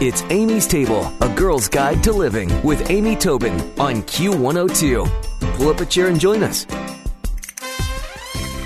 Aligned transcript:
It's 0.00 0.22
Amy's 0.30 0.68
Table, 0.68 1.12
a 1.20 1.28
girl's 1.28 1.66
guide 1.66 2.04
to 2.04 2.12
living 2.12 2.62
with 2.62 2.88
Amy 2.88 3.16
Tobin 3.16 3.54
on 3.80 4.04
Q102. 4.04 5.56
Pull 5.56 5.68
up 5.70 5.80
a 5.80 5.86
chair 5.86 6.06
and 6.06 6.20
join 6.20 6.44
us. 6.44 6.66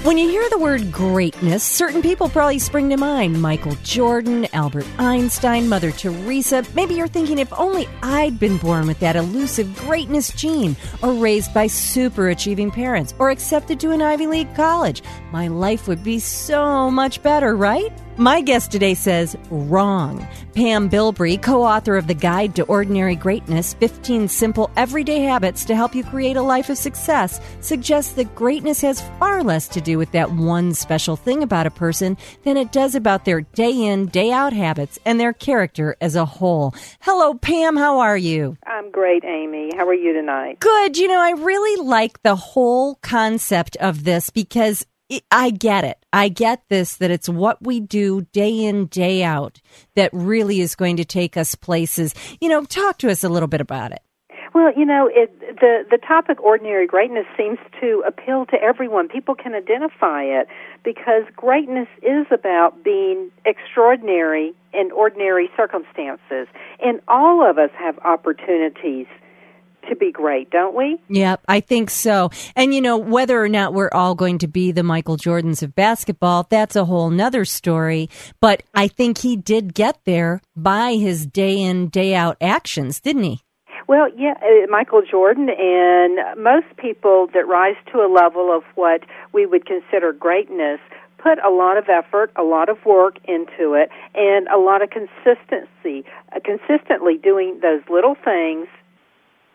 When 0.04 0.18
you 0.18 0.28
hear 0.28 0.46
the 0.50 0.58
word 0.58 0.92
greatness, 0.92 1.62
certain 1.62 2.02
people 2.02 2.28
probably 2.28 2.58
spring 2.58 2.90
to 2.90 2.98
mind. 2.98 3.40
Michael 3.40 3.76
Jordan, 3.82 4.46
Albert 4.52 4.84
Einstein, 4.98 5.70
Mother 5.70 5.90
Teresa. 5.90 6.64
Maybe 6.74 6.94
you're 6.94 7.08
thinking 7.08 7.38
if 7.38 7.50
only 7.58 7.88
I'd 8.02 8.38
been 8.38 8.58
born 8.58 8.86
with 8.86 9.00
that 9.00 9.16
elusive 9.16 9.74
greatness 9.78 10.32
gene, 10.34 10.76
or 11.02 11.14
raised 11.14 11.54
by 11.54 11.66
super 11.66 12.28
achieving 12.28 12.70
parents, 12.70 13.14
or 13.18 13.30
accepted 13.30 13.80
to 13.80 13.92
an 13.92 14.02
Ivy 14.02 14.26
League 14.26 14.54
college. 14.54 15.02
My 15.30 15.48
life 15.48 15.88
would 15.88 16.04
be 16.04 16.18
so 16.18 16.90
much 16.90 17.22
better, 17.22 17.56
right? 17.56 17.90
My 18.18 18.42
guest 18.42 18.70
today 18.70 18.92
says 18.92 19.38
wrong. 19.50 20.26
Pam 20.54 20.90
Bilbrey, 20.90 21.40
co 21.40 21.62
author 21.62 21.96
of 21.96 22.06
The 22.06 22.14
Guide 22.14 22.54
to 22.56 22.62
Ordinary 22.64 23.16
Greatness 23.16 23.72
15 23.72 24.28
Simple 24.28 24.70
Everyday 24.76 25.20
Habits 25.20 25.64
to 25.64 25.74
Help 25.74 25.94
You 25.94 26.04
Create 26.04 26.36
a 26.36 26.42
Life 26.42 26.68
of 26.68 26.76
Success, 26.76 27.40
suggests 27.60 28.12
that 28.12 28.34
greatness 28.34 28.82
has 28.82 29.00
far 29.18 29.42
less 29.42 29.66
to 29.68 29.80
do 29.80 29.96
with 29.96 30.12
that 30.12 30.30
one 30.30 30.74
special 30.74 31.16
thing 31.16 31.42
about 31.42 31.66
a 31.66 31.70
person 31.70 32.18
than 32.44 32.58
it 32.58 32.70
does 32.70 32.94
about 32.94 33.24
their 33.24 33.40
day 33.40 33.72
in, 33.72 34.04
day 34.06 34.30
out 34.30 34.52
habits 34.52 34.98
and 35.06 35.18
their 35.18 35.32
character 35.32 35.96
as 36.02 36.14
a 36.14 36.26
whole. 36.26 36.74
Hello, 37.00 37.32
Pam. 37.32 37.78
How 37.78 38.00
are 38.00 38.18
you? 38.18 38.58
I'm 38.66 38.90
great, 38.90 39.24
Amy. 39.24 39.70
How 39.74 39.88
are 39.88 39.94
you 39.94 40.12
tonight? 40.12 40.60
Good. 40.60 40.98
You 40.98 41.08
know, 41.08 41.20
I 41.20 41.30
really 41.30 41.82
like 41.82 42.22
the 42.22 42.36
whole 42.36 42.96
concept 42.96 43.76
of 43.76 44.04
this 44.04 44.28
because 44.28 44.84
I 45.30 45.50
get 45.50 45.84
it. 45.84 45.98
I 46.12 46.28
get 46.28 46.62
this 46.68 46.96
that 46.96 47.10
it's 47.10 47.28
what 47.28 47.62
we 47.62 47.80
do 47.80 48.22
day 48.32 48.64
in, 48.64 48.86
day 48.86 49.22
out 49.22 49.60
that 49.94 50.10
really 50.12 50.60
is 50.60 50.74
going 50.74 50.96
to 50.96 51.04
take 51.04 51.36
us 51.36 51.54
places. 51.54 52.14
You 52.40 52.48
know, 52.48 52.64
talk 52.64 52.98
to 52.98 53.10
us 53.10 53.24
a 53.24 53.28
little 53.28 53.48
bit 53.48 53.60
about 53.60 53.92
it. 53.92 54.02
Well, 54.54 54.70
you 54.76 54.84
know, 54.84 55.08
it, 55.10 55.38
the 55.40 55.84
the 55.90 55.96
topic 55.96 56.42
ordinary 56.42 56.86
greatness 56.86 57.24
seems 57.38 57.58
to 57.80 58.02
appeal 58.06 58.44
to 58.46 58.56
everyone. 58.62 59.08
People 59.08 59.34
can 59.34 59.54
identify 59.54 60.24
it 60.24 60.46
because 60.84 61.24
greatness 61.34 61.88
is 62.02 62.26
about 62.30 62.84
being 62.84 63.30
extraordinary 63.46 64.52
in 64.74 64.92
ordinary 64.92 65.48
circumstances, 65.56 66.48
and 66.80 67.00
all 67.08 67.48
of 67.48 67.56
us 67.56 67.70
have 67.78 67.98
opportunities 68.00 69.06
to 69.88 69.96
be 69.96 70.12
great, 70.12 70.50
don't 70.50 70.74
we? 70.74 70.98
Yep, 71.08 71.42
I 71.48 71.60
think 71.60 71.90
so. 71.90 72.30
And 72.56 72.74
you 72.74 72.80
know, 72.80 72.96
whether 72.96 73.42
or 73.42 73.48
not 73.48 73.74
we're 73.74 73.90
all 73.92 74.14
going 74.14 74.38
to 74.38 74.48
be 74.48 74.72
the 74.72 74.82
Michael 74.82 75.16
Jordans 75.16 75.62
of 75.62 75.74
basketball, 75.74 76.46
that's 76.48 76.76
a 76.76 76.84
whole 76.84 77.10
nother 77.10 77.44
story. 77.44 78.08
But 78.40 78.62
I 78.74 78.88
think 78.88 79.18
he 79.18 79.36
did 79.36 79.74
get 79.74 79.98
there 80.04 80.40
by 80.56 80.94
his 80.94 81.26
day 81.26 81.60
in, 81.60 81.88
day 81.88 82.14
out 82.14 82.36
actions, 82.40 83.00
didn't 83.00 83.24
he? 83.24 83.40
Well, 83.88 84.08
yeah, 84.16 84.34
uh, 84.40 84.66
Michael 84.70 85.02
Jordan 85.02 85.48
and 85.50 86.42
most 86.42 86.66
people 86.76 87.28
that 87.34 87.46
rise 87.46 87.76
to 87.92 87.98
a 87.98 88.08
level 88.12 88.54
of 88.54 88.62
what 88.74 89.02
we 89.32 89.44
would 89.44 89.66
consider 89.66 90.12
greatness 90.12 90.80
put 91.22 91.38
a 91.44 91.50
lot 91.50 91.78
of 91.78 91.88
effort, 91.88 92.32
a 92.36 92.42
lot 92.42 92.68
of 92.68 92.84
work 92.84 93.16
into 93.24 93.74
it, 93.74 93.90
and 94.14 94.48
a 94.48 94.58
lot 94.58 94.82
of 94.82 94.90
consistency, 94.90 96.04
uh, 96.34 96.40
consistently 96.44 97.16
doing 97.16 97.60
those 97.62 97.82
little 97.88 98.16
things 98.24 98.66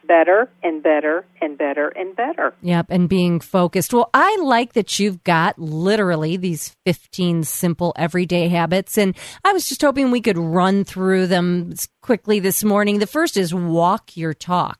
better 0.08 0.50
and 0.64 0.82
better 0.82 1.26
and 1.42 1.58
better 1.58 1.90
and 1.90 2.16
better. 2.16 2.54
Yep, 2.62 2.88
and 2.90 3.10
being 3.10 3.40
focused. 3.40 3.94
Well, 3.94 4.10
I 4.14 4.38
like 4.42 4.74
that 4.74 5.00
you've 5.00 5.24
got 5.24 5.60
literally 5.60 6.38
these 6.38 6.76
15 6.86 7.44
simple 7.44 7.94
everyday 7.98 8.48
habits, 8.48 8.98
and 8.98 9.16
I 9.44 9.54
was 9.54 9.68
just 9.68 9.82
hoping 9.82 10.10
we 10.10 10.22
could 10.22 10.38
run 10.38 10.84
through 10.84 11.28
them 11.28 11.74
quickly 12.02 12.40
this 12.40 12.64
morning. 12.64 13.00
The 13.00 13.08
first 13.08 13.38
is 13.38 13.54
walk 13.54 14.16
your 14.16 14.34
talk. 14.34 14.80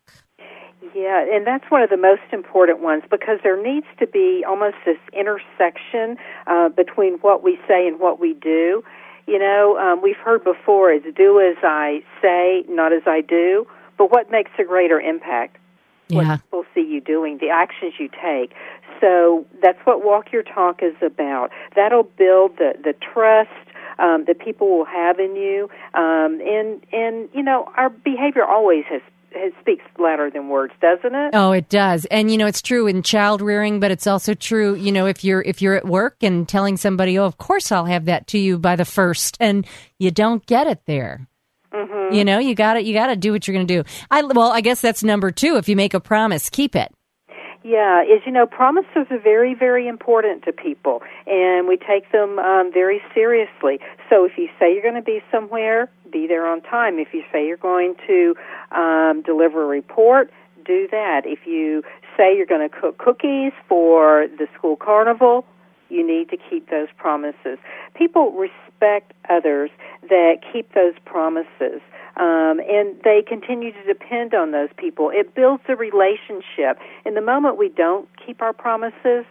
Yeah, 0.96 1.24
and 1.32 1.46
that's 1.46 1.70
one 1.70 1.84
of 1.84 1.92
the 1.92 1.98
most 1.98 2.24
important 2.34 2.82
ones 2.82 3.04
because 3.10 3.40
there 3.44 3.62
needs 3.62 3.86
to 4.00 4.08
be 4.08 4.44
almost 4.48 4.78
this 4.84 4.98
intersection 5.14 6.18
uh, 6.48 6.70
between 6.70 7.20
what 7.20 7.44
we 7.44 7.60
say 7.68 7.88
and 7.88 8.00
what 8.00 8.20
we 8.20 8.34
do. 8.34 8.84
You 9.28 9.40
know, 9.40 9.78
um, 9.78 10.02
we've 10.02 10.18
heard 10.18 10.44
before 10.44 10.92
is 10.92 11.04
do 11.16 11.40
as 11.40 11.58
I 11.62 12.02
say, 12.22 12.64
not 12.68 12.94
as 12.94 13.04
I 13.06 13.22
do. 13.22 13.68
But 13.98 14.12
what 14.12 14.32
makes 14.32 14.52
a 14.60 14.64
greater 14.64 15.00
impact? 15.00 15.58
Yeah. 16.10 16.18
What 16.18 16.42
people 16.44 16.66
see 16.74 16.82
you 16.82 17.02
doing, 17.02 17.38
the 17.40 17.50
actions 17.50 17.94
you 18.00 18.10
take. 18.10 18.54
So 19.02 19.46
that's 19.62 19.80
what 19.86 20.06
Walk 20.06 20.32
Your 20.32 20.44
Talk 20.44 20.82
is 20.82 20.96
about. 21.02 21.52
That'll 21.76 22.04
build 22.04 22.58
the, 22.58 22.74
the 22.82 22.94
trust 22.94 23.50
um, 24.00 24.26
that 24.26 24.40
people 24.40 24.78
will 24.78 24.86
have 24.86 25.20
in 25.20 25.36
you. 25.36 25.70
Um, 25.94 26.40
and, 26.42 26.86
and, 26.94 27.30
you 27.34 27.44
know, 27.44 27.70
our 27.76 27.90
behavior 27.90 28.46
always 28.46 28.86
has 28.90 29.02
it 29.32 29.54
speaks 29.60 29.84
louder 30.00 30.32
than 30.32 30.50
words, 30.50 30.74
doesn't 30.82 31.14
it? 31.14 31.32
Oh, 31.34 31.52
it 31.52 31.70
does. 31.70 32.06
And 32.06 32.32
you 32.32 32.38
know, 32.38 32.48
it's 32.48 32.62
true 32.62 32.88
in 32.88 33.04
child 33.04 33.42
rearing, 33.42 33.80
but 33.80 33.92
it's 33.92 34.08
also 34.08 34.34
true, 34.34 34.74
you 34.76 34.92
know, 34.92 35.06
if 35.06 35.24
you're 35.24 35.42
if 35.42 35.62
you're 35.62 35.76
at 35.76 35.86
work 35.86 36.16
and 36.22 36.48
telling 36.48 36.78
somebody, 36.78 37.20
"Oh, 37.20 37.26
of 37.26 37.38
course 37.38 37.72
I'll 37.72 37.86
have 37.86 38.06
that 38.06 38.28
to 38.28 38.40
you 38.40 38.58
by 38.58 38.76
the 38.76 38.86
first, 38.86 39.38
and 39.40 39.68
you 40.00 40.12
don't 40.12 40.46
get 40.46 40.68
it 40.68 40.82
there. 40.86 41.28
Mm-hmm. 41.78 42.16
You 42.16 42.26
know, 42.26 42.40
you 42.40 42.56
got 42.56 42.74
to 42.74 42.84
you 42.84 42.94
got 42.94 43.08
to 43.08 43.16
do 43.16 43.32
what 43.32 43.48
you're 43.48 43.56
going 43.56 43.68
to 43.68 43.84
do. 43.84 43.90
I 44.10 44.24
well, 44.24 44.52
I 44.52 44.62
guess 44.62 44.82
that's 44.82 45.04
number 45.04 45.32
2. 45.32 45.58
If 45.58 45.70
you 45.70 45.76
make 45.76 45.94
a 45.94 46.00
promise, 46.00 46.50
keep 46.50 46.76
it. 46.76 46.92
Yeah, 47.64 48.02
is 48.02 48.22
you 48.26 48.32
know 48.32 48.48
promises 48.48 49.08
are 49.10 49.20
very 49.20 49.54
very 49.54 49.88
important 49.88 50.44
to 50.46 50.54
people, 50.54 51.02
and 51.26 51.68
we 51.68 51.78
take 51.78 52.12
them 52.12 52.40
um, 52.40 52.72
very 52.74 53.02
seriously. 53.14 53.80
So 54.10 54.26
if 54.26 54.38
you 54.38 54.48
say 54.58 54.74
you're 54.74 54.84
going 54.84 54.96
to 54.96 55.02
be 55.02 55.22
somewhere, 55.32 55.92
be 56.12 56.28
there 56.28 56.48
on 56.48 56.62
time. 56.62 56.98
If 56.98 57.10
you 57.14 57.24
say 57.32 57.46
you're 57.46 57.58
going 57.58 57.96
to 58.08 58.36
um, 58.72 59.22
deliver 59.26 59.64
a 59.64 59.68
report, 59.68 60.32
do 60.66 60.88
that. 60.92 61.22
If 61.26 61.40
you 61.46 61.84
say 62.16 62.36
you're 62.36 62.46
going 62.46 62.68
to 62.68 62.74
cook 62.74 62.98
cookies 62.98 63.52
for 63.68 64.28
the 64.38 64.48
school 64.58 64.78
carnival, 64.78 65.46
you 65.90 66.06
need 66.06 66.30
to 66.30 66.38
keep 66.38 66.70
those 66.70 66.88
promises. 66.98 67.58
People 67.96 68.32
respect 68.32 69.14
others 69.30 69.70
that 70.10 70.38
keep 70.52 70.74
those 70.74 70.94
promises. 71.06 71.82
Um, 72.18 72.60
and 72.68 72.96
they 73.04 73.24
continue 73.28 73.72
to 73.72 73.84
depend 73.84 74.34
on 74.34 74.52
those 74.52 74.70
people. 74.76 75.12
It 75.14 75.36
builds 75.36 75.64
a 75.70 75.76
relationship. 75.76 76.80
In 77.06 77.14
the 77.14 77.22
moment 77.22 77.58
we 77.58 77.70
don't 77.70 78.10
keep 78.26 78.42
our 78.42 78.54
promises, 78.54 79.26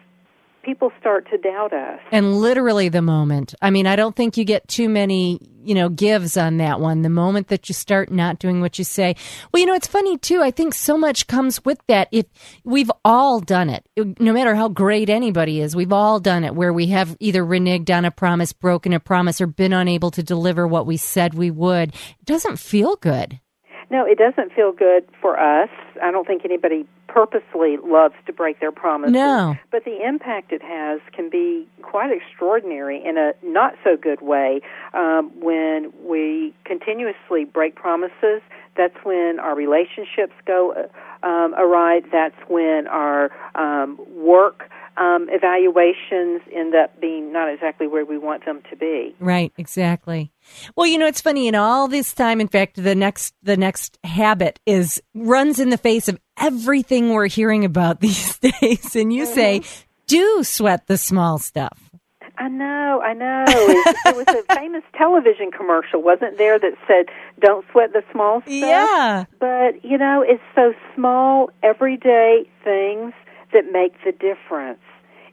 people 0.66 0.90
start 0.98 1.28
to 1.30 1.38
doubt 1.38 1.72
us. 1.72 2.00
And 2.10 2.34
literally 2.34 2.88
the 2.88 3.00
moment. 3.00 3.54
I 3.62 3.70
mean, 3.70 3.86
I 3.86 3.94
don't 3.94 4.16
think 4.16 4.36
you 4.36 4.44
get 4.44 4.66
too 4.66 4.88
many, 4.88 5.38
you 5.62 5.74
know, 5.76 5.88
gives 5.88 6.36
on 6.36 6.56
that 6.56 6.80
one. 6.80 7.02
The 7.02 7.08
moment 7.08 7.48
that 7.48 7.68
you 7.68 7.74
start 7.74 8.10
not 8.10 8.40
doing 8.40 8.60
what 8.60 8.76
you 8.76 8.84
say. 8.84 9.14
Well, 9.52 9.60
you 9.60 9.66
know, 9.66 9.74
it's 9.74 9.86
funny 9.86 10.18
too. 10.18 10.42
I 10.42 10.50
think 10.50 10.74
so 10.74 10.98
much 10.98 11.28
comes 11.28 11.64
with 11.64 11.78
that. 11.86 12.08
If 12.10 12.26
we've 12.64 12.90
all 13.04 13.38
done 13.38 13.70
it, 13.70 13.86
no 13.96 14.32
matter 14.32 14.56
how 14.56 14.68
great 14.68 15.08
anybody 15.08 15.60
is, 15.60 15.76
we've 15.76 15.92
all 15.92 16.18
done 16.18 16.42
it 16.42 16.54
where 16.54 16.72
we 16.72 16.88
have 16.88 17.16
either 17.20 17.44
reneged 17.44 17.96
on 17.96 18.04
a 18.04 18.10
promise, 18.10 18.52
broken 18.52 18.92
a 18.92 19.00
promise, 19.00 19.40
or 19.40 19.46
been 19.46 19.72
unable 19.72 20.10
to 20.10 20.22
deliver 20.22 20.66
what 20.66 20.84
we 20.84 20.96
said 20.96 21.32
we 21.32 21.50
would. 21.50 21.90
It 21.90 22.26
doesn't 22.26 22.58
feel 22.58 22.96
good. 22.96 23.40
No, 23.88 24.04
it 24.04 24.18
doesn't 24.18 24.52
feel 24.52 24.72
good 24.72 25.08
for 25.22 25.38
us. 25.38 25.70
I 26.02 26.10
don't 26.10 26.26
think 26.26 26.44
anybody 26.44 26.88
purposely 27.16 27.78
loves 27.82 28.14
to 28.26 28.32
break 28.32 28.60
their 28.60 28.70
promises. 28.70 29.14
No. 29.14 29.56
But 29.72 29.86
the 29.86 30.06
impact 30.06 30.52
it 30.52 30.60
has 30.62 31.00
can 31.14 31.30
be 31.30 31.66
quite 31.80 32.10
extraordinary 32.12 33.02
in 33.02 33.16
a 33.16 33.32
not 33.42 33.72
so 33.82 33.96
good 33.96 34.20
way 34.20 34.60
um, 34.92 35.30
when 35.40 35.94
we 36.04 36.52
continuously 36.66 37.46
break 37.46 37.74
promises. 37.74 38.42
That's 38.76 38.96
when 39.02 39.38
our 39.40 39.54
relationships 39.56 40.34
go 40.46 40.74
uh, 40.76 41.26
um, 41.26 41.54
awry. 41.54 42.02
That's 42.12 42.36
when 42.48 42.86
our 42.86 43.30
um, 43.54 43.98
work 44.14 44.70
um, 44.96 45.28
evaluations 45.30 46.42
end 46.52 46.74
up 46.74 47.00
being 47.00 47.32
not 47.32 47.52
exactly 47.52 47.86
where 47.86 48.04
we 48.04 48.18
want 48.18 48.44
them 48.44 48.62
to 48.70 48.76
be. 48.76 49.14
Right, 49.20 49.52
exactly. 49.56 50.32
Well, 50.76 50.86
you 50.86 50.98
know, 50.98 51.06
it's 51.06 51.20
funny. 51.20 51.48
In 51.48 51.54
all 51.54 51.88
this 51.88 52.14
time, 52.14 52.40
in 52.40 52.48
fact, 52.48 52.82
the 52.82 52.94
next 52.94 53.34
the 53.42 53.56
next 53.56 53.98
habit 54.04 54.60
is 54.66 55.02
runs 55.14 55.58
in 55.58 55.70
the 55.70 55.78
face 55.78 56.08
of 56.08 56.18
everything 56.38 57.10
we're 57.10 57.28
hearing 57.28 57.64
about 57.64 58.00
these 58.00 58.38
days. 58.38 58.96
And 58.96 59.12
you 59.12 59.24
mm-hmm. 59.24 59.34
say, 59.34 59.62
do 60.06 60.42
sweat 60.44 60.86
the 60.86 60.96
small 60.96 61.38
stuff. 61.38 61.90
I 62.38 62.48
know, 62.48 63.00
I 63.02 63.14
know. 63.14 63.44
It, 63.48 63.96
it 64.06 64.16
was 64.16 64.28
a 64.28 64.54
famous 64.54 64.82
television 64.96 65.50
commercial, 65.50 66.02
wasn't 66.02 66.36
there, 66.36 66.58
that 66.58 66.74
said, 66.86 67.06
"Don't 67.40 67.64
sweat 67.72 67.92
the 67.94 68.02
small 68.12 68.40
stuff." 68.42 68.52
Yeah. 68.52 69.24
But 69.40 69.84
you 69.84 69.96
know, 69.96 70.22
it's 70.26 70.42
so 70.54 70.74
small, 70.94 71.50
everyday 71.62 72.48
things 72.62 73.14
that 73.52 73.72
make 73.72 73.94
the 74.04 74.12
difference. 74.12 74.80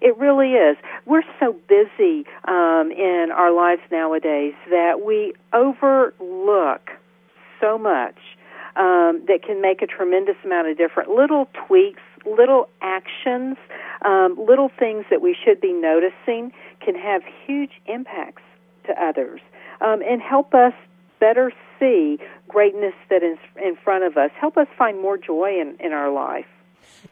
It 0.04 0.18
really 0.18 0.52
is. 0.52 0.76
We're 1.06 1.24
so 1.40 1.56
busy 1.70 2.26
um, 2.46 2.92
in 2.92 3.30
our 3.34 3.54
lives 3.54 3.82
nowadays 3.90 4.54
that 4.70 5.06
we 5.06 5.34
overlook 5.54 6.92
so 7.62 7.78
much 7.78 8.18
um, 8.76 9.24
that 9.30 9.40
can 9.48 9.62
make 9.62 9.82
a 9.82 9.88
tremendous 9.88 10.36
amount 10.44 10.68
of 10.68 10.78
difference. 10.78 11.10
Little 11.16 11.48
tweaks, 11.68 12.02
little 12.26 12.68
actions, 12.82 13.56
um, 14.04 14.36
little 14.38 14.70
things 14.78 15.06
that 15.10 15.22
we 15.22 15.38
should 15.42 15.62
be 15.62 15.72
noticing 15.72 16.52
can 16.84 16.96
have 16.96 17.22
huge 17.48 17.72
impacts 17.86 18.44
to 18.88 19.02
others 19.02 19.40
um, 19.80 20.02
and 20.02 20.22
help 20.22 20.54
us 20.54 20.74
better 21.22 21.54
see 21.80 22.18
greatness 22.50 22.94
that 23.10 23.24
is 23.24 23.38
in 23.56 23.78
front 23.82 24.04
of 24.04 24.18
us. 24.18 24.32
Help 24.38 24.58
us 24.58 24.68
find 24.78 25.02
more 25.02 25.18
joy 25.18 25.62
in, 25.62 25.78
in 25.80 25.94
our 25.94 26.12
life. 26.12 26.46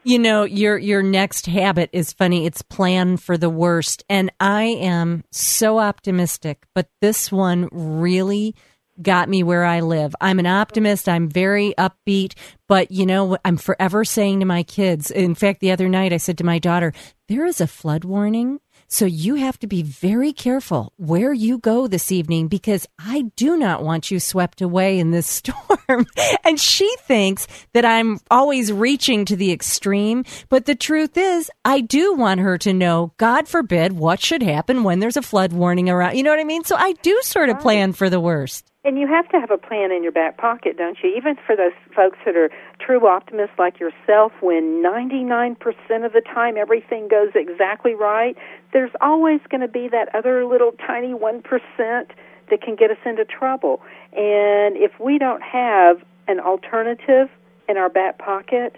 You 0.03 0.19
know, 0.19 0.43
your 0.43 0.77
your 0.77 1.03
next 1.03 1.45
habit 1.45 1.89
is 1.93 2.13
funny. 2.13 2.45
It's 2.45 2.61
plan 2.61 3.17
for 3.17 3.37
the 3.37 3.49
worst. 3.49 4.03
And 4.09 4.31
I 4.39 4.63
am 4.63 5.23
so 5.31 5.79
optimistic, 5.79 6.65
but 6.73 6.89
this 7.01 7.31
one 7.31 7.69
really 7.71 8.55
got 9.01 9.29
me 9.29 9.43
where 9.43 9.63
I 9.63 9.79
live. 9.79 10.15
I'm 10.21 10.39
an 10.39 10.45
optimist. 10.45 11.07
I'm 11.07 11.29
very 11.29 11.73
upbeat, 11.77 12.33
but 12.67 12.91
you 12.91 13.05
know, 13.05 13.25
what 13.25 13.41
I'm 13.45 13.57
forever 13.57 14.03
saying 14.05 14.39
to 14.41 14.45
my 14.45 14.63
kids. 14.63 15.11
In 15.11 15.35
fact, 15.35 15.59
the 15.59 15.71
other 15.71 15.89
night 15.89 16.13
I 16.13 16.17
said 16.17 16.37
to 16.39 16.43
my 16.43 16.59
daughter, 16.59 16.93
there 17.27 17.45
is 17.45 17.61
a 17.61 17.67
flood 17.67 18.03
warning 18.03 18.59
so 18.91 19.05
you 19.05 19.35
have 19.35 19.57
to 19.59 19.67
be 19.67 19.83
very 19.83 20.33
careful 20.33 20.91
where 20.97 21.31
you 21.31 21.57
go 21.57 21.87
this 21.87 22.11
evening 22.11 22.49
because 22.49 22.85
I 22.99 23.31
do 23.37 23.55
not 23.55 23.81
want 23.83 24.11
you 24.11 24.19
swept 24.19 24.61
away 24.61 24.99
in 24.99 25.11
this 25.11 25.27
storm. 25.41 26.05
and 26.43 26.59
she 26.59 26.93
thinks 26.99 27.47
that 27.73 27.85
I'm 27.85 28.19
always 28.29 28.69
reaching 28.69 29.23
to 29.25 29.37
the 29.37 29.53
extreme. 29.53 30.25
But 30.49 30.65
the 30.65 30.75
truth 30.75 31.17
is, 31.17 31.49
I 31.63 31.79
do 31.79 32.15
want 32.15 32.41
her 32.41 32.57
to 32.59 32.73
know, 32.73 33.13
God 33.15 33.47
forbid, 33.47 33.93
what 33.93 34.19
should 34.19 34.43
happen 34.43 34.83
when 34.83 34.99
there's 34.99 35.17
a 35.17 35.21
flood 35.21 35.53
warning 35.53 35.89
around. 35.89 36.17
You 36.17 36.23
know 36.23 36.31
what 36.31 36.41
I 36.41 36.43
mean? 36.43 36.65
So 36.65 36.75
I 36.75 36.91
do 37.01 37.17
sort 37.23 37.47
of 37.47 37.61
plan 37.61 37.93
for 37.93 38.09
the 38.09 38.19
worst. 38.19 38.70
And 38.83 38.97
you 38.97 39.05
have 39.07 39.29
to 39.29 39.39
have 39.39 39.51
a 39.51 39.59
plan 39.59 39.91
in 39.91 40.01
your 40.01 40.11
back 40.11 40.37
pocket, 40.37 40.75
don't 40.75 40.97
you? 41.03 41.13
Even 41.15 41.35
for 41.45 41.55
those 41.55 41.73
folks 41.95 42.17
that 42.25 42.35
are 42.35 42.49
true 42.79 43.07
optimists 43.07 43.53
like 43.59 43.79
yourself, 43.79 44.31
when 44.41 44.81
99% 44.81 45.55
of 46.03 46.13
the 46.13 46.21
time 46.21 46.57
everything 46.57 47.07
goes 47.07 47.29
exactly 47.35 47.93
right, 47.93 48.35
there's 48.73 48.89
always 48.99 49.39
going 49.49 49.61
to 49.61 49.67
be 49.67 49.87
that 49.89 50.13
other 50.15 50.45
little 50.45 50.71
tiny 50.71 51.13
1% 51.13 51.43
that 51.77 52.61
can 52.63 52.75
get 52.75 52.89
us 52.89 52.97
into 53.05 53.23
trouble. 53.23 53.83
And 54.13 54.75
if 54.75 54.99
we 54.99 55.19
don't 55.19 55.43
have 55.43 56.01
an 56.27 56.39
alternative 56.39 57.29
in 57.69 57.77
our 57.77 57.89
back 57.89 58.17
pocket, 58.17 58.75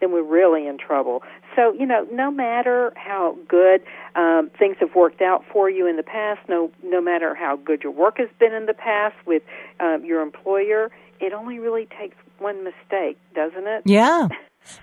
then 0.00 0.12
we're 0.12 0.22
really 0.22 0.66
in 0.66 0.78
trouble. 0.78 1.22
So, 1.54 1.72
you 1.72 1.86
know, 1.86 2.06
no 2.12 2.30
matter 2.30 2.92
how 2.96 3.36
good 3.48 3.82
um, 4.14 4.50
things 4.58 4.76
have 4.80 4.94
worked 4.94 5.22
out 5.22 5.44
for 5.52 5.70
you 5.70 5.86
in 5.86 5.96
the 5.96 6.02
past, 6.02 6.40
no, 6.48 6.70
no 6.82 7.00
matter 7.00 7.34
how 7.34 7.56
good 7.56 7.82
your 7.82 7.92
work 7.92 8.18
has 8.18 8.28
been 8.38 8.52
in 8.52 8.66
the 8.66 8.74
past 8.74 9.16
with 9.26 9.42
um, 9.80 10.04
your 10.04 10.22
employer, 10.22 10.90
it 11.20 11.32
only 11.32 11.58
really 11.58 11.88
takes 11.98 12.16
one 12.38 12.62
mistake, 12.64 13.18
doesn't 13.34 13.66
it? 13.66 13.82
Yeah. 13.86 14.28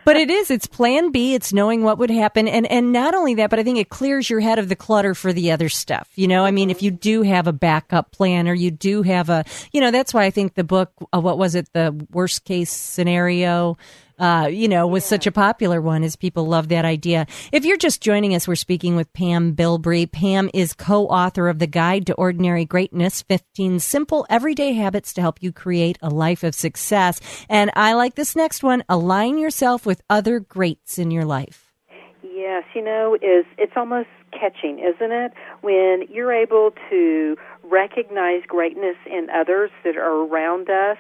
But 0.06 0.16
it 0.16 0.30
is. 0.30 0.52
It's 0.52 0.68
plan 0.68 1.12
B. 1.12 1.34
It's 1.34 1.54
knowing 1.54 1.84
what 1.84 1.98
would 1.98 2.10
happen. 2.10 2.48
And, 2.48 2.66
and 2.68 2.92
not 2.92 3.14
only 3.14 3.36
that, 3.36 3.50
but 3.50 3.60
I 3.60 3.64
think 3.64 3.78
it 3.78 3.90
clears 3.90 4.30
your 4.30 4.40
head 4.40 4.60
of 4.60 4.70
the 4.70 4.76
clutter 4.76 5.14
for 5.14 5.34
the 5.34 5.52
other 5.52 5.70
stuff. 5.70 6.10
You 6.16 6.28
know, 6.28 6.46
I 6.46 6.52
mean, 6.52 6.70
if 6.70 6.82
you 6.82 6.92
do 6.92 7.22
have 7.22 7.48
a 7.48 7.54
backup 7.54 8.12
plan 8.12 8.48
or 8.48 8.54
you 8.54 8.72
do 8.72 9.02
have 9.02 9.30
a, 9.30 9.44
you 9.72 9.82
know, 9.82 9.92
that's 9.92 10.14
why 10.14 10.24
I 10.24 10.30
think 10.30 10.56
the 10.56 10.64
book, 10.64 10.92
uh, 11.14 11.20
what 11.20 11.38
was 11.38 11.56
it, 11.56 11.68
the 11.74 12.06
worst 12.12 12.46
case 12.46 12.72
scenario, 12.72 13.78
uh, 14.20 14.48
you 14.52 14.68
know, 14.68 14.88
was 14.88 15.06
such 15.06 15.28
a 15.28 15.32
popular 15.32 15.82
one 15.82 16.04
as 16.04 16.16
people 16.16 16.46
love 16.48 16.70
that 16.70 16.86
idea. 16.86 17.26
If 17.52 17.66
you're 17.66 17.78
just 17.78 18.02
joining 18.02 18.36
us, 18.36 18.48
we're 18.48 18.56
speaking 18.56 18.96
with 18.96 19.12
Pam 19.14 19.56
Bilbrey. 19.56 20.12
Pam 20.12 20.50
is 20.54 20.74
co-author 20.74 21.48
of 21.48 21.60
The 21.60 21.68
Guide 21.68 22.06
to 22.08 22.14
Ordinary 22.14 22.66
Greatness, 22.66 23.22
15 23.24 23.80
Simple 23.80 24.26
Everyday 24.30 24.74
Habits 24.74 25.14
to 25.14 25.22
Help 25.22 25.42
You 25.42 25.52
Create 25.52 25.98
a 26.02 26.10
Life 26.10 26.44
of 26.44 26.56
Success. 26.56 27.20
And 27.50 27.72
I 27.76 27.94
like 27.94 28.16
this 28.16 28.36
next 28.36 28.64
one, 28.64 28.84
align 28.90 29.38
yourself 29.38 29.86
with 29.86 30.02
other 30.10 30.40
greats 30.40 30.98
in 30.98 31.12
your 31.12 31.26
life. 31.26 31.74
Yes, 32.22 32.64
you 32.76 32.84
know, 32.84 33.16
is 33.16 33.46
it's 33.58 33.74
almost 33.76 34.10
catching, 34.32 34.80
isn't 34.80 35.12
it? 35.12 35.34
When 35.62 36.06
you're 36.10 36.34
able 36.34 36.72
to 36.90 37.36
recognize 37.64 38.42
greatness 38.48 38.98
in 39.06 39.28
others 39.30 39.72
that 39.84 39.96
are 39.96 40.26
around 40.26 40.70
us 40.70 40.98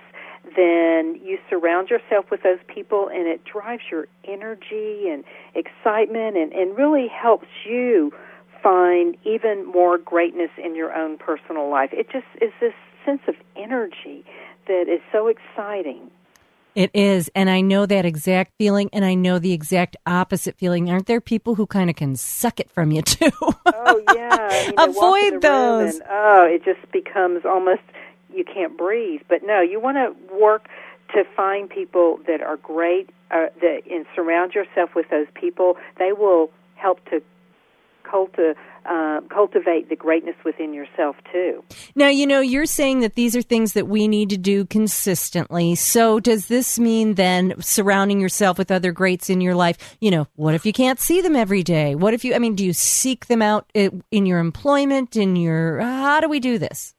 then 0.55 1.19
you 1.23 1.37
surround 1.49 1.89
yourself 1.89 2.25
with 2.29 2.43
those 2.43 2.59
people 2.67 3.07
and 3.07 3.27
it 3.27 3.43
drives 3.45 3.83
your 3.89 4.07
energy 4.25 5.07
and 5.09 5.23
excitement 5.55 6.37
and, 6.37 6.51
and 6.51 6.77
really 6.77 7.07
helps 7.07 7.47
you 7.65 8.11
find 8.61 9.17
even 9.25 9.65
more 9.65 9.97
greatness 9.97 10.49
in 10.63 10.75
your 10.75 10.93
own 10.93 11.17
personal 11.17 11.69
life. 11.69 11.89
It 11.91 12.09
just 12.11 12.25
is 12.41 12.51
this 12.59 12.73
sense 13.05 13.21
of 13.27 13.35
energy 13.55 14.25
that 14.67 14.85
is 14.87 15.01
so 15.11 15.27
exciting. 15.27 16.11
It 16.75 16.89
is. 16.93 17.29
And 17.35 17.49
I 17.49 17.61
know 17.61 17.85
that 17.85 18.03
exact 18.03 18.53
feeling, 18.57 18.89
and 18.93 19.05
I 19.05 19.13
know 19.13 19.37
the 19.37 19.53
exact 19.53 19.95
opposite 20.07 20.57
feeling. 20.57 20.89
Aren't 20.89 21.05
there 21.05 21.21
people 21.21 21.55
who 21.55 21.67
kind 21.67 21.89
of 21.89 21.95
can 21.95 22.15
suck 22.15 22.59
it 22.59 22.71
from 22.71 22.91
you, 22.91 23.01
too? 23.03 23.31
oh, 23.41 24.03
yeah. 24.15 24.31
You 24.63 24.73
know, 24.73 24.85
Avoid 24.85 25.41
those. 25.41 25.95
And, 25.95 26.03
oh, 26.09 26.45
it 26.45 26.63
just 26.63 26.91
becomes 26.91 27.43
almost 27.45 27.81
you 28.33 28.43
can't 28.43 28.77
breathe. 28.77 29.21
But 29.27 29.41
no, 29.43 29.61
you 29.61 29.79
want 29.79 29.97
to 29.97 30.35
work 30.35 30.67
to 31.13 31.23
find 31.35 31.69
people 31.69 32.19
that 32.27 32.41
are 32.41 32.57
great, 32.57 33.09
uh, 33.31 33.47
that 33.61 33.81
and 33.89 34.05
surround 34.15 34.53
yourself 34.53 34.91
with 34.95 35.09
those 35.09 35.27
people. 35.33 35.77
They 35.99 36.11
will 36.13 36.51
help 36.75 37.03
to. 37.09 37.21
Uh, 38.85 39.21
cultivate 39.29 39.89
the 39.89 39.95
greatness 39.95 40.35
within 40.45 40.71
yourself 40.71 41.15
too. 41.31 41.63
Now, 41.95 42.09
you 42.09 42.27
know, 42.27 42.41
you're 42.41 42.67
saying 42.67 42.99
that 42.99 43.15
these 43.15 43.35
are 43.35 43.41
things 43.41 43.73
that 43.73 43.87
we 43.87 44.07
need 44.07 44.29
to 44.29 44.37
do 44.37 44.65
consistently. 44.65 45.73
So, 45.73 46.19
does 46.19 46.45
this 46.45 46.77
mean 46.77 47.15
then 47.15 47.55
surrounding 47.59 48.19
yourself 48.19 48.59
with 48.59 48.69
other 48.69 48.91
greats 48.91 49.31
in 49.31 49.41
your 49.41 49.55
life? 49.55 49.97
You 49.99 50.11
know, 50.11 50.27
what 50.35 50.53
if 50.53 50.63
you 50.63 50.73
can't 50.73 50.99
see 50.99 51.21
them 51.21 51.35
every 51.35 51.63
day? 51.63 51.95
What 51.95 52.13
if 52.13 52.23
you, 52.23 52.35
I 52.35 52.39
mean, 52.39 52.53
do 52.53 52.63
you 52.63 52.73
seek 52.73 53.25
them 53.25 53.41
out 53.41 53.67
in 53.73 54.25
your 54.25 54.37
employment, 54.39 55.15
in 55.15 55.35
your, 55.37 55.79
how 55.79 56.19
do 56.19 56.29
we 56.29 56.39
do 56.39 56.59
this? 56.59 56.93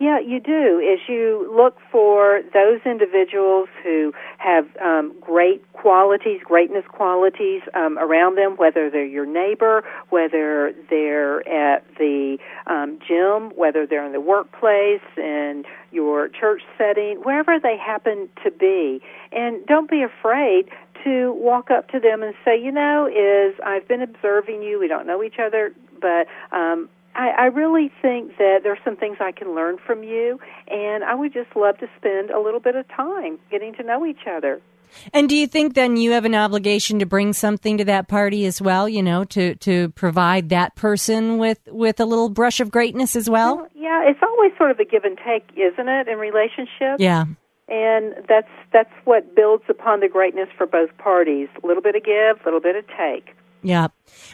Yeah, 0.00 0.18
you 0.18 0.40
do. 0.40 0.78
Is 0.78 0.98
you 1.08 1.46
look 1.54 1.76
for 1.92 2.40
those 2.54 2.80
individuals 2.86 3.68
who 3.84 4.14
have 4.38 4.64
um, 4.82 5.14
great 5.20 5.70
qualities, 5.74 6.40
greatness 6.42 6.84
qualities 6.88 7.60
um, 7.74 7.98
around 7.98 8.38
them, 8.38 8.56
whether 8.56 8.88
they're 8.88 9.04
your 9.04 9.26
neighbor, 9.26 9.84
whether 10.08 10.72
they're 10.88 11.46
at 11.46 11.84
the 11.98 12.38
um, 12.66 12.98
gym, 13.06 13.50
whether 13.58 13.86
they're 13.86 14.06
in 14.06 14.12
the 14.12 14.22
workplace, 14.22 15.02
in 15.18 15.64
your 15.92 16.28
church 16.28 16.62
setting, 16.78 17.18
wherever 17.22 17.60
they 17.60 17.76
happen 17.76 18.30
to 18.42 18.50
be. 18.50 19.02
And 19.32 19.66
don't 19.66 19.90
be 19.90 20.02
afraid 20.02 20.70
to 21.04 21.34
walk 21.34 21.70
up 21.70 21.88
to 21.90 22.00
them 22.00 22.22
and 22.22 22.34
say, 22.42 22.58
you 22.58 22.72
know, 22.72 23.06
is 23.06 23.54
I've 23.62 23.86
been 23.86 24.00
observing 24.00 24.62
you. 24.62 24.80
We 24.80 24.88
don't 24.88 25.06
know 25.06 25.22
each 25.22 25.38
other, 25.38 25.74
but 26.00 26.26
um, 26.56 26.88
I, 27.14 27.30
I 27.30 27.44
really 27.46 27.90
think 28.00 28.36
that 28.38 28.60
there's 28.62 28.78
some 28.84 28.96
things 28.96 29.18
I 29.20 29.32
can 29.32 29.54
learn 29.54 29.78
from 29.84 30.02
you, 30.02 30.38
and 30.68 31.04
I 31.04 31.14
would 31.14 31.32
just 31.32 31.54
love 31.56 31.78
to 31.78 31.88
spend 31.98 32.30
a 32.30 32.40
little 32.40 32.60
bit 32.60 32.76
of 32.76 32.86
time 32.88 33.38
getting 33.50 33.74
to 33.74 33.82
know 33.82 34.06
each 34.06 34.26
other. 34.26 34.60
And 35.12 35.28
do 35.28 35.36
you 35.36 35.46
think 35.46 35.74
then 35.74 35.96
you 35.96 36.12
have 36.12 36.24
an 36.24 36.34
obligation 36.34 36.98
to 36.98 37.06
bring 37.06 37.32
something 37.32 37.78
to 37.78 37.84
that 37.84 38.08
party 38.08 38.44
as 38.46 38.60
well? 38.60 38.88
You 38.88 39.02
know, 39.02 39.24
to 39.24 39.54
to 39.56 39.90
provide 39.90 40.48
that 40.48 40.74
person 40.74 41.38
with 41.38 41.60
with 41.68 42.00
a 42.00 42.04
little 42.04 42.28
brush 42.28 42.60
of 42.60 42.70
greatness 42.70 43.16
as 43.16 43.28
well. 43.28 43.56
well 43.56 43.68
yeah, 43.74 44.08
it's 44.08 44.20
always 44.22 44.52
sort 44.56 44.70
of 44.70 44.78
a 44.78 44.84
give 44.84 45.04
and 45.04 45.18
take, 45.18 45.48
isn't 45.56 45.88
it, 45.88 46.08
in 46.08 46.18
relationships? 46.18 46.98
Yeah. 46.98 47.26
And 47.68 48.14
that's 48.28 48.50
that's 48.72 48.92
what 49.04 49.34
builds 49.34 49.64
upon 49.68 50.00
the 50.00 50.08
greatness 50.08 50.48
for 50.56 50.66
both 50.66 50.96
parties. 50.98 51.48
A 51.62 51.66
little 51.66 51.82
bit 51.82 51.94
of 51.94 52.02
give, 52.02 52.40
a 52.40 52.44
little 52.44 52.60
bit 52.60 52.76
of 52.76 52.84
take. 52.88 53.34
Yeah. 53.62 53.88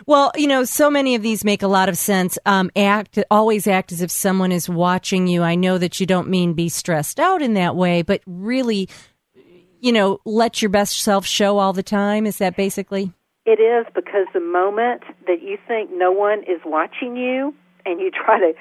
Well, 0.07 0.33
you 0.37 0.47
know, 0.47 0.65
so 0.65 0.91
many 0.91 1.15
of 1.15 1.23
these 1.23 1.45
make 1.45 1.63
a 1.63 1.69
lot 1.69 1.89
of 1.89 1.99
sense. 1.99 2.39
Um, 2.47 2.71
act, 2.77 3.19
always 3.31 3.67
act 3.67 3.93
as 3.93 4.01
if 4.01 4.11
someone 4.11 4.53
is 4.53 4.69
watching 4.69 5.27
you. 5.27 5.43
I 5.43 5.55
know 5.55 5.79
that 5.79 6.01
you 6.01 6.07
don't 6.07 6.29
mean 6.29 6.55
be 6.55 6.69
stressed 6.69 7.19
out 7.19 7.43
in 7.43 7.55
that 7.55 7.77
way, 7.77 8.03
but 8.03 8.23
really, 8.27 8.89
you 9.81 9.93
know, 9.93 10.21
let 10.25 10.63
your 10.63 10.69
best 10.69 11.01
self 11.01 11.27
show 11.27 11.59
all 11.59 11.73
the 11.73 11.83
time. 11.83 12.27
Is 12.27 12.39
that 12.39 12.57
basically? 12.57 13.13
It 13.45 13.61
is 13.61 13.87
because 13.95 14.27
the 14.35 14.41
moment 14.41 15.03
that 15.27 15.43
you 15.43 15.57
think 15.69 15.91
no 15.93 16.11
one 16.11 16.41
is 16.41 16.61
watching 16.65 17.17
you 17.17 17.55
and 17.85 18.01
you 18.01 18.11
try 18.11 18.39
to 18.41 18.53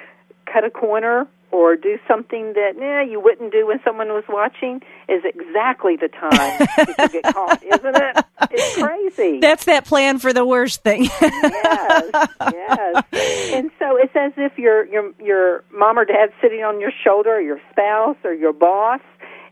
cut 0.51 0.63
a 0.63 0.69
corner 0.69 1.27
or 1.55 1.77
do 1.77 1.97
something 2.05 2.51
that 2.51 2.75
eh, 2.77 3.09
you 3.09 3.21
wouldn't 3.21 3.53
do 3.53 3.65
when 3.67 3.79
someone 3.85 4.09
was 4.09 4.25
watching 4.27 4.81
is 5.07 5.24
exactly 5.24 5.95
the 5.95 6.09
time 6.09 6.67
you 7.00 7.21
get 7.21 7.33
caught, 7.33 7.63
isn't 7.63 7.95
it? 7.95 8.25
It's 8.51 8.75
crazy. 8.77 9.39
That's 9.39 9.63
that 9.63 9.85
plan 9.85 10.19
for 10.19 10.33
the 10.33 10.45
worst 10.45 10.83
thing. 10.83 11.05
yes, 11.21 12.27
yes. 12.51 13.03
And 13.53 13.71
so 13.79 13.95
it's 13.95 14.13
as 14.15 14.33
if 14.35 14.57
your 14.57 14.85
your 14.88 15.13
your 15.24 15.63
mom 15.71 15.97
or 15.97 16.03
dad 16.03 16.33
sitting 16.41 16.62
on 16.62 16.81
your 16.81 16.91
shoulder, 17.03 17.38
or 17.38 17.41
your 17.41 17.62
spouse, 17.71 18.17
or 18.25 18.33
your 18.33 18.51
boss. 18.51 19.00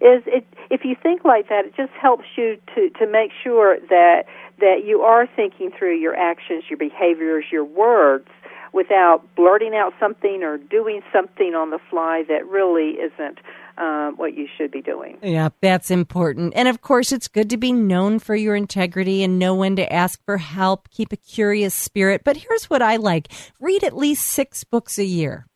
Is 0.02 0.24
it 0.26 0.46
if 0.70 0.84
you 0.84 0.98
think 1.02 1.24
like 1.24 1.48
that, 1.48 1.66
it 1.66 1.76
just 1.78 1.94
helps 1.94 2.26
you 2.36 2.58
to 2.76 2.90
to 3.00 3.08
make 3.08 3.32
sure 3.42 3.78
that 3.90 4.26
that 4.60 4.84
you 4.86 5.02
are 5.04 5.26
thinking 5.26 5.72
through 5.72 5.96
your 5.96 6.16
actions, 6.16 6.66
your 6.70 6.78
behaviors, 6.78 7.46
your 7.50 7.64
words 7.64 8.28
without 8.74 9.24
blurting 9.36 9.76
out 9.76 9.94
something 10.00 10.44
or 10.44 10.58
doing 10.58 11.02
something 11.14 11.54
on 11.54 11.70
the 11.70 11.80
fly 11.90 12.24
that 12.28 12.46
really 12.48 12.98
isn't 12.98 13.40
um, 13.78 14.16
what 14.18 14.36
you 14.36 14.48
should 14.58 14.72
be 14.72 14.82
doing. 14.82 15.18
Yeah, 15.22 15.50
that's 15.62 15.92
important. 15.92 16.54
And 16.56 16.68
of 16.68 16.82
course, 16.82 17.12
it's 17.12 17.28
good 17.28 17.50
to 17.52 17.58
be 17.58 17.72
known 17.72 18.20
for 18.20 18.36
your 18.36 18.56
integrity 18.56 19.24
and 19.24 19.40
know 19.40 19.56
when 19.56 19.76
to 19.78 19.94
ask 19.94 20.24
for 20.26 20.38
help. 20.38 20.90
Keep 20.90 21.14
a 21.14 21.18
curious 21.18 21.74
spirit. 21.74 22.24
But 22.24 22.38
here's 22.38 22.70
what 22.70 22.82
I 22.82 22.98
like 22.98 23.30
read 23.60 23.84
at 23.84 23.96
least 23.96 24.26
six 24.26 24.64
books 24.64 24.98
a 24.98 25.06
year. 25.06 25.48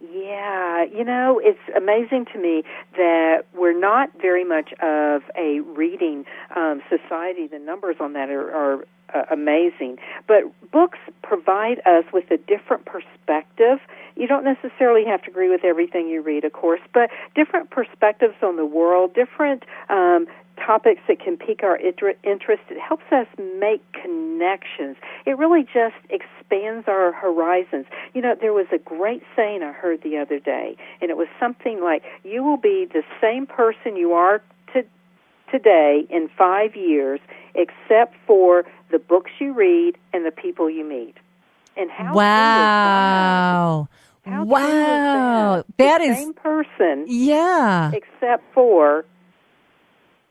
Yeah, 0.00 0.84
you 0.84 1.04
know, 1.04 1.40
it's 1.42 1.58
amazing 1.76 2.26
to 2.32 2.38
me 2.38 2.62
that 2.96 3.44
we're 3.54 3.78
not 3.78 4.10
very 4.20 4.44
much 4.44 4.72
of 4.82 5.22
a 5.36 5.60
reading 5.60 6.24
um, 6.54 6.82
society. 6.88 7.46
The 7.46 7.58
numbers 7.58 7.96
on 8.00 8.12
that 8.14 8.28
are, 8.28 8.50
are 8.52 8.84
uh, 9.14 9.22
amazing. 9.30 9.98
But 10.26 10.44
books 10.70 10.98
provide 11.22 11.80
us 11.86 12.04
with 12.12 12.30
a 12.30 12.38
different 12.38 12.84
perspective. 12.84 13.78
You 14.16 14.26
don't 14.26 14.44
necessarily 14.44 15.04
have 15.04 15.22
to 15.22 15.30
agree 15.30 15.50
with 15.50 15.64
everything 15.64 16.08
you 16.08 16.22
read, 16.22 16.44
of 16.44 16.52
course, 16.52 16.80
but 16.92 17.10
different 17.34 17.70
perspectives 17.70 18.34
on 18.42 18.56
the 18.56 18.64
world, 18.64 19.14
different 19.14 19.64
um, 19.88 20.26
topics 20.56 21.00
that 21.08 21.20
can 21.20 21.36
pique 21.36 21.62
our 21.62 21.76
interest. 21.76 22.62
It 22.70 22.80
helps 22.80 23.04
us 23.12 23.26
make 23.60 23.82
connections. 23.92 24.96
It 25.26 25.36
really 25.38 25.62
just 25.62 25.96
expands 26.10 26.88
our 26.88 27.12
horizons. 27.12 27.86
You 28.14 28.22
know, 28.22 28.34
there 28.40 28.52
was 28.52 28.66
a 28.72 28.78
great 28.78 29.22
saying 29.34 29.62
I 29.62 29.72
heard 29.72 30.02
the 30.02 30.16
other 30.16 30.38
day, 30.38 30.76
and 31.00 31.10
it 31.10 31.16
was 31.16 31.28
something 31.38 31.82
like, 31.82 32.02
You 32.24 32.42
will 32.42 32.56
be 32.56 32.86
the 32.90 33.02
same 33.20 33.46
person 33.46 33.96
you 33.96 34.12
are 34.12 34.42
to, 34.72 34.84
today 35.50 36.06
in 36.10 36.28
five 36.36 36.76
years, 36.76 37.20
except 37.54 38.14
for 38.26 38.64
the 38.90 38.98
books 38.98 39.30
you 39.38 39.52
read 39.52 39.96
and 40.12 40.24
the 40.24 40.30
people 40.30 40.70
you 40.70 40.84
meet. 40.84 41.16
And 41.76 41.90
how 41.90 42.14
wow. 42.14 43.88
How 44.24 44.44
wow. 44.44 45.64
That, 45.76 45.76
that 45.78 46.00
is 46.00 46.16
same 46.16 46.34
person. 46.34 47.04
Yeah. 47.06 47.92
Except 47.92 48.42
for 48.54 49.04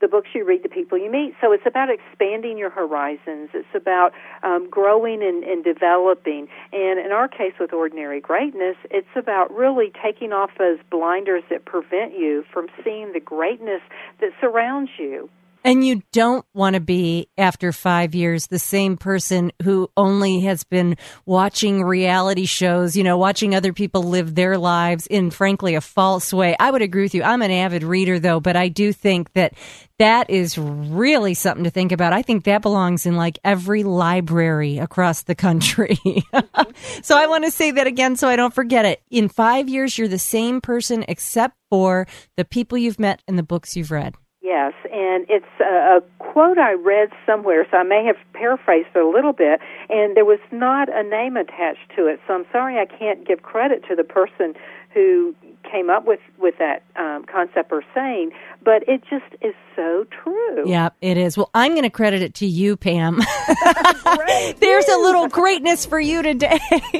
the 0.00 0.08
books 0.08 0.28
you 0.34 0.44
read, 0.44 0.62
the 0.62 0.68
people 0.68 0.98
you 0.98 1.10
meet. 1.10 1.34
So 1.40 1.52
it's 1.52 1.66
about 1.66 1.88
expanding 1.90 2.58
your 2.58 2.70
horizons. 2.70 3.50
It's 3.54 3.74
about 3.74 4.12
um, 4.42 4.68
growing 4.70 5.22
and, 5.22 5.42
and 5.42 5.64
developing. 5.64 6.48
And 6.72 6.98
in 6.98 7.12
our 7.12 7.28
case 7.28 7.54
with 7.58 7.72
Ordinary 7.72 8.20
Greatness, 8.20 8.76
it's 8.90 9.08
about 9.16 9.54
really 9.54 9.92
taking 10.02 10.32
off 10.32 10.50
those 10.58 10.78
blinders 10.90 11.44
that 11.50 11.64
prevent 11.64 12.12
you 12.12 12.44
from 12.52 12.66
seeing 12.84 13.12
the 13.12 13.20
greatness 13.20 13.80
that 14.20 14.30
surrounds 14.40 14.90
you. 14.98 15.30
And 15.66 15.84
you 15.84 16.02
don't 16.12 16.46
want 16.54 16.74
to 16.74 16.80
be, 16.80 17.28
after 17.36 17.72
five 17.72 18.14
years, 18.14 18.46
the 18.46 18.58
same 18.60 18.96
person 18.96 19.50
who 19.64 19.90
only 19.96 20.42
has 20.42 20.62
been 20.62 20.96
watching 21.24 21.82
reality 21.82 22.46
shows, 22.46 22.94
you 22.94 23.02
know, 23.02 23.18
watching 23.18 23.52
other 23.52 23.72
people 23.72 24.04
live 24.04 24.36
their 24.36 24.58
lives 24.58 25.08
in, 25.08 25.32
frankly, 25.32 25.74
a 25.74 25.80
false 25.80 26.32
way. 26.32 26.54
I 26.60 26.70
would 26.70 26.82
agree 26.82 27.02
with 27.02 27.16
you. 27.16 27.24
I'm 27.24 27.42
an 27.42 27.50
avid 27.50 27.82
reader, 27.82 28.20
though, 28.20 28.38
but 28.38 28.54
I 28.54 28.68
do 28.68 28.92
think 28.92 29.32
that 29.32 29.54
that 29.98 30.30
is 30.30 30.56
really 30.56 31.34
something 31.34 31.64
to 31.64 31.70
think 31.70 31.90
about. 31.90 32.12
I 32.12 32.22
think 32.22 32.44
that 32.44 32.62
belongs 32.62 33.04
in 33.04 33.16
like 33.16 33.40
every 33.42 33.82
library 33.82 34.78
across 34.78 35.22
the 35.22 35.34
country. 35.34 35.98
so 37.02 37.18
I 37.18 37.26
want 37.26 37.44
to 37.44 37.50
say 37.50 37.72
that 37.72 37.88
again 37.88 38.14
so 38.14 38.28
I 38.28 38.36
don't 38.36 38.54
forget 38.54 38.84
it. 38.84 39.02
In 39.10 39.28
five 39.28 39.68
years, 39.68 39.98
you're 39.98 40.06
the 40.06 40.16
same 40.16 40.60
person 40.60 41.04
except 41.08 41.56
for 41.70 42.06
the 42.36 42.44
people 42.44 42.78
you've 42.78 43.00
met 43.00 43.20
and 43.26 43.36
the 43.36 43.42
books 43.42 43.76
you've 43.76 43.90
read. 43.90 44.14
Yes, 44.46 44.74
and 44.92 45.26
it's 45.28 45.44
a, 45.58 46.00
quote 46.20 46.56
I 46.56 46.74
read 46.74 47.08
somewhere, 47.26 47.66
so 47.68 47.78
I 47.78 47.82
may 47.82 48.04
have 48.04 48.14
paraphrased 48.32 48.86
it 48.94 48.98
a 49.00 49.08
little 49.08 49.32
bit, 49.32 49.58
and 49.90 50.16
there 50.16 50.24
was 50.24 50.38
not 50.52 50.88
a 50.88 51.02
name 51.02 51.36
attached 51.36 51.90
to 51.96 52.06
it, 52.06 52.20
so 52.28 52.34
I'm 52.34 52.46
sorry 52.52 52.78
I 52.78 52.86
can't 52.86 53.26
give 53.26 53.42
credit 53.42 53.82
to 53.88 53.96
the 53.96 54.04
person 54.04 54.54
who 54.94 55.34
came 55.70 55.90
up 55.90 56.06
with 56.06 56.20
with 56.38 56.56
that 56.58 56.82
um, 56.96 57.24
concept 57.24 57.72
or 57.72 57.82
saying, 57.94 58.32
but 58.62 58.82
it 58.88 59.02
just 59.08 59.24
is 59.42 59.54
so 59.76 60.06
true. 60.10 60.68
Yeah, 60.68 60.88
it 61.00 61.16
is. 61.16 61.36
Well, 61.36 61.50
I'm 61.54 61.72
going 61.72 61.84
to 61.84 61.90
credit 61.90 62.22
it 62.22 62.34
to 62.36 62.46
you, 62.46 62.76
Pam. 62.76 63.16
There's 64.58 64.88
a 64.88 64.96
little 64.96 65.28
greatness 65.28 65.86
for 65.86 66.00
you 66.00 66.22
today. 66.22 66.58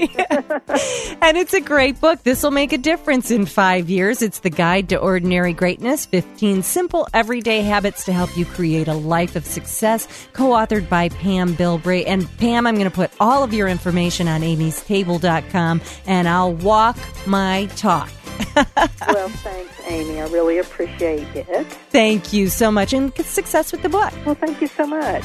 and 1.22 1.36
it's 1.36 1.54
a 1.54 1.60
great 1.60 2.00
book. 2.00 2.22
This 2.22 2.42
will 2.42 2.50
make 2.50 2.72
a 2.72 2.78
difference 2.78 3.30
in 3.30 3.46
five 3.46 3.88
years. 3.88 4.22
It's 4.22 4.40
The 4.40 4.50
Guide 4.50 4.90
to 4.90 4.96
Ordinary 4.96 5.54
Greatness 5.54 6.06
15 6.06 6.62
Simple 6.62 7.08
Everyday 7.14 7.62
Habits 7.62 8.04
to 8.04 8.12
Help 8.12 8.36
You 8.36 8.44
Create 8.44 8.88
a 8.88 8.94
Life 8.94 9.36
of 9.36 9.44
Success, 9.44 10.06
co 10.32 10.50
authored 10.50 10.88
by 10.88 11.08
Pam 11.08 11.54
Bilbrey. 11.56 12.04
And 12.06 12.28
Pam, 12.38 12.66
I'm 12.66 12.74
going 12.74 12.90
to 12.90 12.94
put 12.94 13.10
all 13.18 13.42
of 13.42 13.52
your 13.52 13.68
information 13.68 14.28
on 14.28 14.42
amystable.com 14.42 15.80
and 16.06 16.28
I'll 16.28 16.52
walk 16.52 16.98
my 17.26 17.66
talk. 17.76 18.10
Well, 18.56 19.28
thanks, 19.28 19.80
Amy. 19.86 20.20
I 20.20 20.26
really 20.28 20.58
appreciate 20.58 21.28
it. 21.36 21.66
Thank 21.90 22.32
you 22.32 22.48
so 22.48 22.70
much, 22.70 22.92
and 22.92 23.14
good 23.14 23.26
success 23.26 23.72
with 23.72 23.82
the 23.82 23.88
book. 23.88 24.12
Well, 24.24 24.34
thank 24.34 24.60
you 24.60 24.66
so 24.66 24.86
much. 24.86 25.24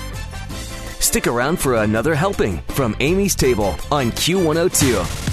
Stick 0.99 1.27
around 1.27 1.59
for 1.59 1.75
another 1.75 2.13
helping 2.15 2.59
from 2.69 2.95
Amy's 2.99 3.35
Table 3.35 3.75
on 3.91 4.11
Q102. 4.11 5.30